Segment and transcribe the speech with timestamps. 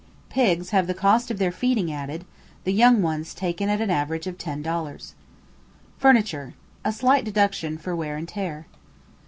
[0.31, 2.25] Pigs have the cost of their feeding added;
[2.63, 5.13] the young ones taken at an average of ten dollars.
[5.99, 6.55] Furniture.
[6.83, 8.65] A slight deduction for wear and tear.